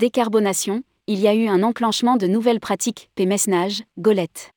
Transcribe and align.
Décarbonation, 0.00 0.82
il 1.08 1.20
y 1.20 1.28
a 1.28 1.34
eu 1.34 1.46
un 1.46 1.62
enclenchement 1.62 2.16
de 2.16 2.26
nouvelles 2.26 2.58
pratiques, 2.58 3.10
P. 3.16 3.26
Messnage, 3.26 3.82
Golette. 3.98 4.52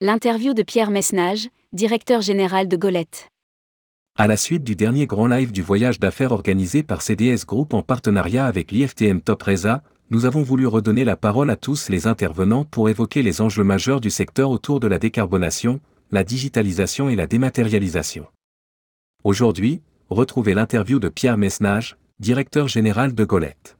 L'interview 0.00 0.54
de 0.54 0.62
Pierre 0.62 0.92
Messnage, 0.92 1.48
directeur 1.72 2.20
général 2.20 2.68
de 2.68 2.76
Golette. 2.76 3.26
À 4.16 4.28
la 4.28 4.36
suite 4.36 4.62
du 4.62 4.76
dernier 4.76 5.08
grand 5.08 5.26
live 5.26 5.50
du 5.50 5.62
voyage 5.62 5.98
d'affaires 5.98 6.30
organisé 6.30 6.84
par 6.84 7.02
CDS 7.02 7.44
Group 7.44 7.74
en 7.74 7.82
partenariat 7.82 8.46
avec 8.46 8.70
l'IFTM 8.70 9.20
Top 9.20 9.42
Reza, 9.42 9.82
nous 10.10 10.26
avons 10.26 10.44
voulu 10.44 10.68
redonner 10.68 11.04
la 11.04 11.16
parole 11.16 11.50
à 11.50 11.56
tous 11.56 11.88
les 11.88 12.06
intervenants 12.06 12.64
pour 12.64 12.88
évoquer 12.88 13.24
les 13.24 13.40
enjeux 13.40 13.64
majeurs 13.64 14.00
du 14.00 14.10
secteur 14.10 14.48
autour 14.48 14.78
de 14.78 14.86
la 14.86 15.00
décarbonation, 15.00 15.80
la 16.12 16.22
digitalisation 16.22 17.08
et 17.08 17.16
la 17.16 17.26
dématérialisation. 17.26 18.28
Aujourd'hui, 19.24 19.82
retrouvez 20.08 20.54
l'interview 20.54 21.00
de 21.00 21.08
Pierre 21.08 21.36
Messnage, 21.36 21.96
directeur 22.20 22.68
général 22.68 23.16
de 23.16 23.24
Golette. 23.24 23.76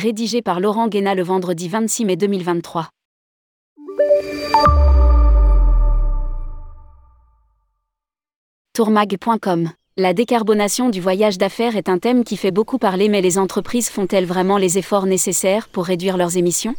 Rédigé 0.00 0.40
par 0.40 0.60
Laurent 0.60 0.88
Guéna 0.88 1.14
le 1.14 1.22
vendredi 1.22 1.68
26 1.68 2.06
mai 2.06 2.16
2023. 2.16 2.88
Tourmag.com 8.72 9.68
La 9.98 10.14
décarbonation 10.14 10.88
du 10.88 11.02
voyage 11.02 11.36
d'affaires 11.36 11.76
est 11.76 11.90
un 11.90 11.98
thème 11.98 12.24
qui 12.24 12.38
fait 12.38 12.50
beaucoup 12.50 12.78
parler 12.78 13.10
mais 13.10 13.20
les 13.20 13.36
entreprises 13.36 13.90
font-elles 13.90 14.24
vraiment 14.24 14.56
les 14.56 14.78
efforts 14.78 15.04
nécessaires 15.04 15.68
pour 15.68 15.84
réduire 15.84 16.16
leurs 16.16 16.38
émissions? 16.38 16.74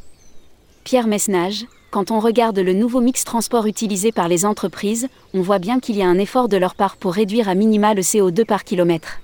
Pierre 0.83 1.05
Messnage, 1.05 1.67
quand 1.91 2.09
on 2.09 2.19
regarde 2.19 2.57
le 2.57 2.73
nouveau 2.73 3.01
mix 3.01 3.23
transport 3.23 3.67
utilisé 3.67 4.11
par 4.11 4.29
les 4.29 4.47
entreprises, 4.47 5.09
on 5.35 5.41
voit 5.41 5.59
bien 5.59 5.79
qu'il 5.79 5.95
y 5.95 6.01
a 6.01 6.07
un 6.07 6.17
effort 6.17 6.49
de 6.49 6.57
leur 6.57 6.73
part 6.73 6.97
pour 6.97 7.13
réduire 7.13 7.49
à 7.49 7.53
minima 7.53 7.93
le 7.93 8.01
CO2 8.01 8.45
par 8.45 8.63
kilomètre. 8.63 9.19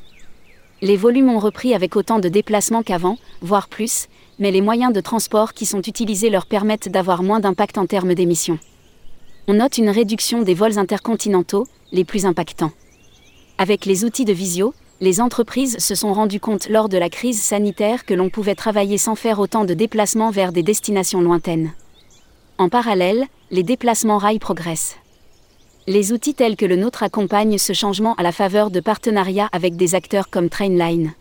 Les 0.81 0.95
volumes 0.97 1.29
ont 1.29 1.39
repris 1.39 1.73
avec 1.73 1.95
autant 1.95 2.19
de 2.19 2.29
déplacements 2.29 2.83
qu'avant, 2.83 3.17
voire 3.41 3.67
plus, 3.67 4.07
mais 4.37 4.51
les 4.51 4.61
moyens 4.61 4.93
de 4.93 5.01
transport 5.01 5.53
qui 5.53 5.65
sont 5.65 5.81
utilisés 5.81 6.29
leur 6.29 6.45
permettent 6.45 6.89
d'avoir 6.89 7.23
moins 7.23 7.39
d'impact 7.39 7.79
en 7.79 7.87
termes 7.87 8.13
d'émissions. 8.13 8.59
On 9.47 9.55
note 9.55 9.79
une 9.79 9.89
réduction 9.89 10.43
des 10.43 10.53
vols 10.53 10.77
intercontinentaux, 10.77 11.65
les 11.91 12.05
plus 12.05 12.27
impactants. 12.27 12.73
Avec 13.57 13.85
les 13.85 14.05
outils 14.05 14.25
de 14.25 14.33
visio, 14.33 14.75
les 15.01 15.19
entreprises 15.19 15.79
se 15.79 15.95
sont 15.95 16.13
rendues 16.13 16.39
compte 16.39 16.69
lors 16.69 16.89
de 16.89 16.97
la 16.97 17.09
crise 17.09 17.41
sanitaire 17.41 18.05
que 18.05 18.13
l'on 18.13 18.29
pouvait 18.29 18.55
travailler 18.55 18.99
sans 18.99 19.15
faire 19.15 19.39
autant 19.39 19.65
de 19.65 19.73
déplacements 19.73 20.29
vers 20.29 20.51
des 20.51 20.63
destinations 20.63 21.21
lointaines. 21.21 21.71
En 22.59 22.69
parallèle, 22.69 23.25
les 23.49 23.63
déplacements 23.63 24.17
rails 24.19 24.39
progressent. 24.39 24.95
Les 25.89 26.11
outils 26.11 26.33
tels 26.33 26.57
que 26.57 26.65
le 26.65 26.75
nôtre 26.75 27.03
accompagnent 27.03 27.57
ce 27.57 27.71
changement 27.71 28.13
à 28.15 28.23
la 28.23 28.33
faveur 28.33 28.71
de 28.71 28.81
partenariats 28.81 29.49
avec 29.53 29.77
des 29.77 29.95
acteurs 29.95 30.29
comme 30.29 30.49
Trainline. 30.49 31.13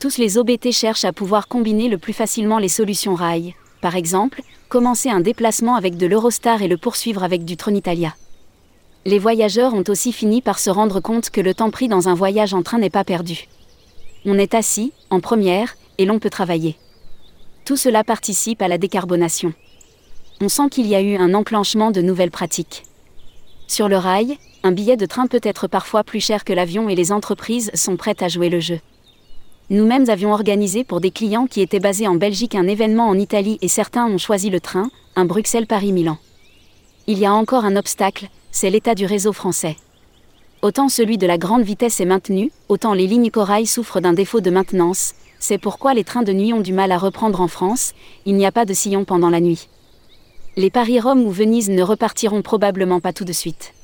Tous 0.00 0.18
les 0.18 0.38
OBT 0.38 0.72
cherchent 0.72 1.04
à 1.04 1.12
pouvoir 1.12 1.46
combiner 1.46 1.88
le 1.88 1.96
plus 1.96 2.12
facilement 2.12 2.58
les 2.58 2.68
solutions 2.68 3.14
rail. 3.14 3.54
Par 3.80 3.94
exemple, 3.94 4.42
commencer 4.68 5.08
un 5.08 5.20
déplacement 5.20 5.76
avec 5.76 5.96
de 5.96 6.06
l'Eurostar 6.06 6.62
et 6.62 6.68
le 6.68 6.76
poursuivre 6.76 7.22
avec 7.22 7.44
du 7.44 7.56
Tronitalia. 7.56 8.14
Les 9.04 9.20
voyageurs 9.20 9.74
ont 9.74 9.84
aussi 9.88 10.12
fini 10.12 10.42
par 10.42 10.58
se 10.58 10.68
rendre 10.68 10.98
compte 10.98 11.30
que 11.30 11.40
le 11.40 11.54
temps 11.54 11.70
pris 11.70 11.86
dans 11.86 12.08
un 12.08 12.14
voyage 12.14 12.54
en 12.54 12.64
train 12.64 12.78
n'est 12.78 12.90
pas 12.90 13.04
perdu. 13.04 13.46
On 14.24 14.36
est 14.36 14.54
assis, 14.54 14.92
en 15.10 15.20
première, 15.20 15.76
et 15.98 16.06
l'on 16.06 16.18
peut 16.18 16.30
travailler. 16.30 16.76
Tout 17.64 17.76
cela 17.76 18.02
participe 18.02 18.62
à 18.62 18.68
la 18.68 18.78
décarbonation 18.78 19.54
on 20.40 20.48
sent 20.48 20.68
qu'il 20.70 20.86
y 20.86 20.94
a 20.94 21.00
eu 21.00 21.16
un 21.16 21.32
enclenchement 21.34 21.90
de 21.90 22.02
nouvelles 22.02 22.30
pratiques. 22.30 22.82
Sur 23.68 23.88
le 23.88 23.96
rail, 23.96 24.38
un 24.62 24.72
billet 24.72 24.96
de 24.96 25.06
train 25.06 25.26
peut 25.26 25.40
être 25.42 25.66
parfois 25.66 26.04
plus 26.04 26.20
cher 26.20 26.44
que 26.44 26.52
l'avion 26.52 26.88
et 26.88 26.94
les 26.94 27.10
entreprises 27.10 27.70
sont 27.74 27.96
prêtes 27.96 28.22
à 28.22 28.28
jouer 28.28 28.48
le 28.48 28.60
jeu. 28.60 28.80
Nous-mêmes 29.70 30.08
avions 30.08 30.32
organisé 30.32 30.84
pour 30.84 31.00
des 31.00 31.10
clients 31.10 31.46
qui 31.46 31.60
étaient 31.60 31.80
basés 31.80 32.06
en 32.06 32.14
Belgique 32.14 32.54
un 32.54 32.68
événement 32.68 33.08
en 33.08 33.18
Italie 33.18 33.58
et 33.62 33.68
certains 33.68 34.06
ont 34.06 34.18
choisi 34.18 34.50
le 34.50 34.60
train, 34.60 34.88
un 35.16 35.24
Bruxelles-Paris-Milan. 35.24 36.18
Il 37.08 37.18
y 37.18 37.26
a 37.26 37.34
encore 37.34 37.64
un 37.64 37.74
obstacle, 37.74 38.28
c'est 38.52 38.70
l'état 38.70 38.94
du 38.94 39.04
réseau 39.04 39.32
français. 39.32 39.76
Autant 40.62 40.88
celui 40.88 41.18
de 41.18 41.26
la 41.26 41.36
grande 41.36 41.62
vitesse 41.62 42.00
est 42.00 42.06
maintenu, 42.06 42.52
autant 42.68 42.94
les 42.94 43.08
lignes 43.08 43.30
corail 43.30 43.66
souffrent 43.66 44.00
d'un 44.00 44.12
défaut 44.12 44.40
de 44.40 44.50
maintenance, 44.50 45.14
c'est 45.40 45.58
pourquoi 45.58 45.94
les 45.94 46.04
trains 46.04 46.22
de 46.22 46.32
nuit 46.32 46.52
ont 46.52 46.60
du 46.60 46.72
mal 46.72 46.92
à 46.92 46.98
reprendre 46.98 47.40
en 47.40 47.48
France, 47.48 47.92
il 48.24 48.36
n'y 48.36 48.46
a 48.46 48.52
pas 48.52 48.64
de 48.64 48.74
sillon 48.74 49.04
pendant 49.04 49.30
la 49.30 49.40
nuit 49.40 49.68
les 50.58 50.70
Paris-Rome 50.70 51.22
ou 51.22 51.30
Venise 51.30 51.68
ne 51.68 51.82
repartiront 51.82 52.40
probablement 52.40 53.00
pas 53.00 53.12
tout 53.12 53.26
de 53.26 53.32
suite. 53.32 53.74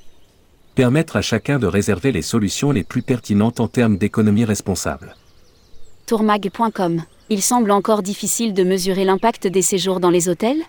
Permettre 0.74 1.16
à 1.16 1.22
chacun 1.22 1.58
de 1.58 1.66
réserver 1.66 2.12
les 2.12 2.22
solutions 2.22 2.70
les 2.70 2.82
plus 2.82 3.02
pertinentes 3.02 3.60
en 3.60 3.68
termes 3.68 3.98
d'économie 3.98 4.46
responsable. 4.46 5.14
Tourmag.com 6.06 7.02
Il 7.28 7.42
semble 7.42 7.70
encore 7.70 8.02
difficile 8.02 8.54
de 8.54 8.64
mesurer 8.64 9.04
l'impact 9.04 9.46
des 9.46 9.60
séjours 9.60 10.00
dans 10.00 10.08
les 10.08 10.30
hôtels 10.30 10.62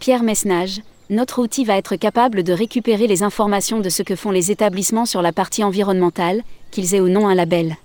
Pierre 0.00 0.22
Messnage, 0.22 0.82
notre 1.08 1.40
outil 1.40 1.64
va 1.64 1.76
être 1.76 1.96
capable 1.96 2.42
de 2.42 2.52
récupérer 2.52 3.06
les 3.06 3.22
informations 3.22 3.80
de 3.80 3.88
ce 3.88 4.02
que 4.02 4.16
font 4.16 4.30
les 4.30 4.50
établissements 4.50 5.06
sur 5.06 5.22
la 5.22 5.32
partie 5.32 5.64
environnementale, 5.64 6.42
qu'ils 6.70 6.94
aient 6.94 7.00
ou 7.00 7.08
non 7.08 7.26
un 7.26 7.34
label. 7.34 7.76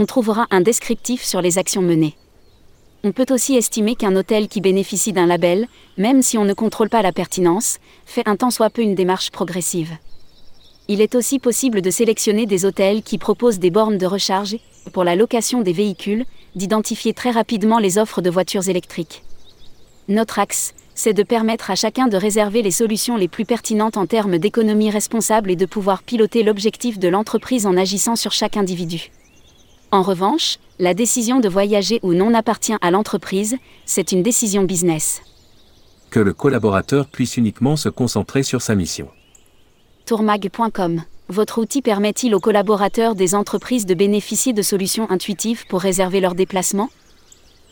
On 0.00 0.06
trouvera 0.06 0.46
un 0.50 0.62
descriptif 0.62 1.22
sur 1.22 1.42
les 1.42 1.58
actions 1.58 1.82
menées. 1.82 2.16
On 3.02 3.12
peut 3.12 3.26
aussi 3.30 3.56
estimer 3.56 3.94
qu'un 3.94 4.14
hôtel 4.14 4.46
qui 4.46 4.60
bénéficie 4.60 5.14
d'un 5.14 5.24
label, 5.24 5.68
même 5.96 6.20
si 6.20 6.36
on 6.36 6.44
ne 6.44 6.52
contrôle 6.52 6.90
pas 6.90 7.00
la 7.00 7.12
pertinence, 7.12 7.78
fait 8.04 8.28
un 8.28 8.36
tant 8.36 8.50
soit 8.50 8.68
peu 8.68 8.82
une 8.82 8.94
démarche 8.94 9.30
progressive. 9.30 9.96
Il 10.86 11.00
est 11.00 11.14
aussi 11.14 11.38
possible 11.38 11.80
de 11.80 11.90
sélectionner 11.90 12.44
des 12.44 12.66
hôtels 12.66 13.02
qui 13.02 13.16
proposent 13.16 13.58
des 13.58 13.70
bornes 13.70 13.96
de 13.96 14.04
recharge 14.04 14.58
pour 14.92 15.02
la 15.02 15.16
location 15.16 15.62
des 15.62 15.72
véhicules, 15.72 16.26
d'identifier 16.56 17.14
très 17.14 17.30
rapidement 17.30 17.78
les 17.78 17.96
offres 17.96 18.20
de 18.20 18.28
voitures 18.28 18.68
électriques. 18.68 19.22
Notre 20.08 20.38
axe, 20.38 20.74
c'est 20.94 21.14
de 21.14 21.22
permettre 21.22 21.70
à 21.70 21.76
chacun 21.76 22.06
de 22.06 22.18
réserver 22.18 22.60
les 22.60 22.70
solutions 22.70 23.16
les 23.16 23.28
plus 23.28 23.46
pertinentes 23.46 23.96
en 23.96 24.04
termes 24.06 24.36
d'économie 24.36 24.90
responsable 24.90 25.50
et 25.50 25.56
de 25.56 25.64
pouvoir 25.64 26.02
piloter 26.02 26.42
l'objectif 26.42 26.98
de 26.98 27.08
l'entreprise 27.08 27.66
en 27.66 27.78
agissant 27.78 28.16
sur 28.16 28.32
chaque 28.32 28.58
individu. 28.58 29.10
En 29.92 30.02
revanche, 30.02 30.58
la 30.78 30.94
décision 30.94 31.40
de 31.40 31.48
voyager 31.48 31.98
ou 32.04 32.14
non 32.14 32.32
appartient 32.32 32.76
à 32.80 32.92
l'entreprise, 32.92 33.56
c'est 33.86 34.12
une 34.12 34.22
décision 34.22 34.62
business. 34.62 35.20
Que 36.10 36.20
le 36.20 36.32
collaborateur 36.32 37.08
puisse 37.08 37.36
uniquement 37.36 37.74
se 37.74 37.88
concentrer 37.88 38.44
sur 38.44 38.62
sa 38.62 38.76
mission. 38.76 39.08
Tourmag.com 40.06 41.02
Votre 41.28 41.60
outil 41.60 41.82
permet-il 41.82 42.36
aux 42.36 42.40
collaborateurs 42.40 43.16
des 43.16 43.34
entreprises 43.34 43.84
de 43.84 43.94
bénéficier 43.94 44.52
de 44.52 44.62
solutions 44.62 45.10
intuitives 45.10 45.66
pour 45.68 45.80
réserver 45.80 46.20
leurs 46.20 46.36
déplacements? 46.36 46.90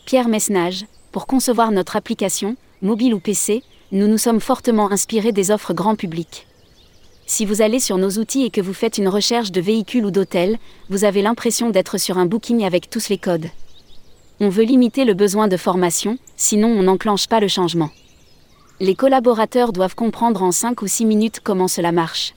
Pierre 0.05 0.27
Messnage, 0.27 0.87
pour 1.13 1.25
concevoir 1.25 1.71
notre 1.71 1.95
application, 1.95 2.57
mobile 2.81 3.13
ou 3.13 3.19
PC, 3.19 3.63
nous 3.93 4.07
nous 4.07 4.17
sommes 4.17 4.41
fortement 4.41 4.91
inspirés 4.91 5.31
des 5.31 5.51
offres 5.51 5.73
grand 5.73 5.95
public. 5.95 6.48
Si 7.31 7.45
vous 7.45 7.61
allez 7.61 7.79
sur 7.79 7.99
nos 7.99 8.09
outils 8.17 8.43
et 8.43 8.49
que 8.49 8.59
vous 8.59 8.73
faites 8.73 8.97
une 8.97 9.07
recherche 9.07 9.51
de 9.51 9.61
véhicule 9.61 10.03
ou 10.03 10.09
d'hôtel, 10.09 10.57
vous 10.89 11.03
avez 11.03 11.21
l'impression 11.21 11.69
d'être 11.69 11.99
sur 11.99 12.17
un 12.17 12.25
booking 12.25 12.65
avec 12.65 12.89
tous 12.89 13.07
les 13.09 13.19
codes. 13.19 13.51
On 14.39 14.49
veut 14.49 14.63
limiter 14.63 15.05
le 15.05 15.13
besoin 15.13 15.47
de 15.47 15.55
formation, 15.55 16.17
sinon 16.37 16.69
on 16.69 16.81
n'enclenche 16.81 17.27
pas 17.27 17.39
le 17.39 17.47
changement. 17.47 17.91
Les 18.79 18.95
collaborateurs 18.95 19.73
doivent 19.73 19.93
comprendre 19.93 20.41
en 20.41 20.51
5 20.51 20.81
ou 20.81 20.87
6 20.87 21.05
minutes 21.05 21.39
comment 21.43 21.67
cela 21.67 21.91
marche. 21.91 22.33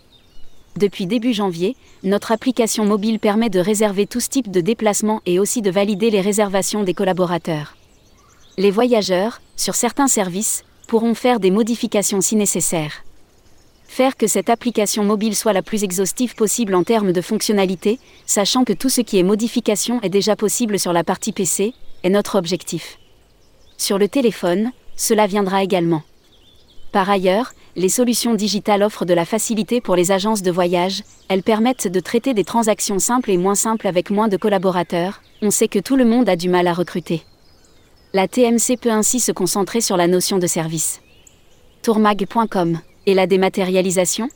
Depuis 0.76 1.06
début 1.06 1.32
janvier, 1.32 1.74
notre 2.02 2.30
application 2.30 2.84
mobile 2.84 3.18
permet 3.18 3.48
de 3.48 3.60
réserver 3.60 4.06
tout 4.06 4.20
type 4.20 4.50
de 4.50 4.60
déplacement 4.60 5.22
et 5.24 5.38
aussi 5.38 5.62
de 5.62 5.70
valider 5.70 6.10
les 6.10 6.20
réservations 6.20 6.82
des 6.82 6.92
collaborateurs. 6.92 7.78
Les 8.58 8.70
voyageurs, 8.70 9.40
sur 9.56 9.74
certains 9.74 10.08
services, 10.08 10.64
pourront 10.86 11.14
faire 11.14 11.40
des 11.40 11.50
modifications 11.50 12.20
si 12.20 12.36
nécessaire. 12.36 13.04
Faire 13.92 14.16
que 14.16 14.26
cette 14.26 14.48
application 14.48 15.04
mobile 15.04 15.36
soit 15.36 15.52
la 15.52 15.60
plus 15.60 15.84
exhaustive 15.84 16.34
possible 16.34 16.74
en 16.74 16.82
termes 16.82 17.12
de 17.12 17.20
fonctionnalité, 17.20 17.98
sachant 18.24 18.64
que 18.64 18.72
tout 18.72 18.88
ce 18.88 19.02
qui 19.02 19.18
est 19.18 19.22
modification 19.22 20.00
est 20.00 20.08
déjà 20.08 20.34
possible 20.34 20.78
sur 20.78 20.94
la 20.94 21.04
partie 21.04 21.30
PC, 21.30 21.74
est 22.02 22.08
notre 22.08 22.38
objectif. 22.38 22.98
Sur 23.76 23.98
le 23.98 24.08
téléphone, 24.08 24.72
cela 24.96 25.26
viendra 25.26 25.62
également. 25.62 26.04
Par 26.90 27.10
ailleurs, 27.10 27.52
les 27.76 27.90
solutions 27.90 28.32
digitales 28.32 28.82
offrent 28.82 29.04
de 29.04 29.12
la 29.12 29.26
facilité 29.26 29.82
pour 29.82 29.94
les 29.94 30.10
agences 30.10 30.40
de 30.40 30.50
voyage, 30.50 31.02
elles 31.28 31.42
permettent 31.42 31.88
de 31.88 32.00
traiter 32.00 32.32
des 32.32 32.44
transactions 32.44 32.98
simples 32.98 33.30
et 33.30 33.36
moins 33.36 33.54
simples 33.54 33.86
avec 33.86 34.08
moins 34.08 34.28
de 34.28 34.38
collaborateurs, 34.38 35.20
on 35.42 35.50
sait 35.50 35.68
que 35.68 35.78
tout 35.78 35.96
le 35.96 36.06
monde 36.06 36.30
a 36.30 36.36
du 36.36 36.48
mal 36.48 36.66
à 36.66 36.72
recruter. 36.72 37.24
La 38.14 38.26
TMC 38.26 38.78
peut 38.80 38.90
ainsi 38.90 39.20
se 39.20 39.32
concentrer 39.32 39.82
sur 39.82 39.98
la 39.98 40.06
notion 40.06 40.38
de 40.38 40.46
service. 40.46 41.02
tourmag.com 41.82 42.78
et 43.06 43.14
la 43.14 43.26
dématérialisation? 43.26 44.28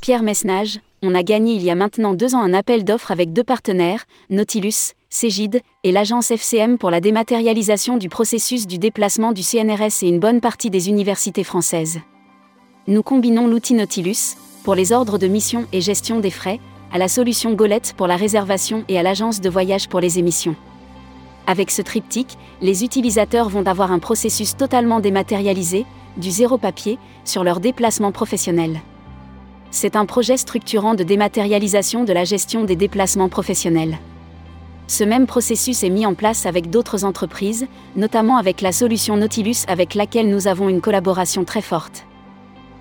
Pierre 0.00 0.22
Messnage, 0.22 0.80
on 1.02 1.14
a 1.14 1.22
gagné 1.22 1.54
il 1.54 1.62
y 1.62 1.70
a 1.70 1.74
maintenant 1.74 2.14
deux 2.14 2.34
ans 2.34 2.42
un 2.42 2.54
appel 2.54 2.84
d'offres 2.84 3.10
avec 3.10 3.32
deux 3.32 3.44
partenaires, 3.44 4.04
Nautilus, 4.30 4.92
Cégide 5.10 5.60
et 5.84 5.92
l'agence 5.92 6.30
FCM 6.30 6.76
pour 6.76 6.90
la 6.90 7.00
dématérialisation 7.00 7.96
du 7.96 8.08
processus 8.08 8.66
du 8.66 8.78
déplacement 8.78 9.32
du 9.32 9.42
CNRS 9.42 10.02
et 10.02 10.08
une 10.08 10.18
bonne 10.18 10.40
partie 10.40 10.70
des 10.70 10.88
universités 10.88 11.44
françaises. 11.44 12.00
Nous 12.86 13.02
combinons 13.02 13.46
l'outil 13.46 13.74
Nautilus, 13.74 14.36
pour 14.64 14.74
les 14.74 14.92
ordres 14.92 15.18
de 15.18 15.26
mission 15.26 15.66
et 15.72 15.80
gestion 15.80 16.20
des 16.20 16.30
frais, 16.30 16.58
à 16.92 16.98
la 16.98 17.08
solution 17.08 17.54
Golette 17.54 17.94
pour 17.96 18.06
la 18.06 18.16
réservation 18.16 18.84
et 18.88 18.98
à 18.98 19.02
l'agence 19.02 19.40
de 19.40 19.48
voyage 19.48 19.88
pour 19.88 20.00
les 20.00 20.18
émissions. 20.18 20.56
Avec 21.46 21.70
ce 21.70 21.82
triptyque, 21.82 22.36
les 22.60 22.84
utilisateurs 22.84 23.48
vont 23.48 23.66
avoir 23.66 23.92
un 23.92 23.98
processus 23.98 24.56
totalement 24.56 25.00
dématérialisé, 25.00 25.86
du 26.16 26.30
zéro 26.30 26.58
papier, 26.58 26.98
sur 27.24 27.44
leur 27.44 27.60
déplacement 27.60 28.12
professionnel. 28.12 28.80
C'est 29.70 29.96
un 29.96 30.06
projet 30.06 30.36
structurant 30.36 30.94
de 30.94 31.02
dématérialisation 31.02 32.04
de 32.04 32.12
la 32.12 32.24
gestion 32.24 32.64
des 32.64 32.76
déplacements 32.76 33.28
professionnels. 33.28 33.98
Ce 34.86 35.02
même 35.02 35.26
processus 35.26 35.82
est 35.82 35.90
mis 35.90 36.06
en 36.06 36.14
place 36.14 36.46
avec 36.46 36.70
d'autres 36.70 37.04
entreprises, 37.04 37.66
notamment 37.96 38.36
avec 38.36 38.60
la 38.60 38.70
solution 38.70 39.16
Nautilus 39.16 39.64
avec 39.66 39.94
laquelle 39.94 40.28
nous 40.28 40.46
avons 40.46 40.68
une 40.68 40.80
collaboration 40.80 41.44
très 41.44 41.62
forte. 41.62 42.04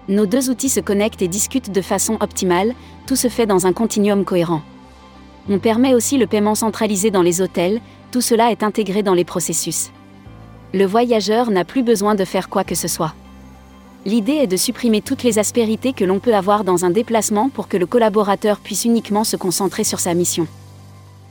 Nos 0.10 0.26
deux 0.26 0.50
outils 0.50 0.70
se 0.70 0.82
connectent 0.82 1.22
et 1.22 1.30
discutent 1.30 1.72
de 1.72 1.82
façon 1.82 2.18
optimale, 2.20 2.76
tout 3.08 3.16
se 3.16 3.30
fait 3.30 3.46
dans 3.46 3.66
un 3.66 3.74
continuum 3.74 4.26
cohérent. 4.26 4.62
On 5.50 5.60
permet 5.60 5.94
aussi 5.94 6.18
le 6.18 6.28
paiement 6.28 6.56
centralisé 6.56 7.10
dans 7.10 7.22
les 7.22 7.42
hôtels, 7.42 7.80
tout 8.12 8.22
cela 8.22 8.52
est 8.52 8.64
intégré 8.64 9.02
dans 9.02 9.14
les 9.14 9.26
processus. 9.26 9.92
Le 10.74 10.86
voyageur 10.86 11.52
n'a 11.52 11.64
plus 11.64 11.84
besoin 11.84 12.16
de 12.16 12.26
faire 12.26 12.50
quoi 12.50 12.64
que 12.64 12.76
ce 12.76 12.88
soit. 12.88 13.14
L'idée 14.06 14.34
est 14.34 14.48
de 14.48 14.58
supprimer 14.58 15.02
toutes 15.02 15.24
les 15.24 15.40
aspérités 15.40 15.94
que 15.94 16.04
l'on 16.04 16.20
peut 16.20 16.36
avoir 16.36 16.66
dans 16.66 16.84
un 16.84 16.90
déplacement 16.90 17.50
pour 17.50 17.70
que 17.70 17.78
le 17.78 17.86
collaborateur 17.86 18.60
puisse 18.60 18.84
uniquement 18.84 19.24
se 19.24 19.38
concentrer 19.38 19.86
sur 19.86 20.00
sa 20.00 20.14
mission. 20.14 20.46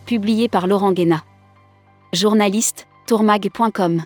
Publié 0.07 0.49
par 0.49 0.67
Laurent 0.67 0.93
Guéna. 0.93 1.23
Journaliste, 2.15 2.87
tourmag.com. 3.07 4.03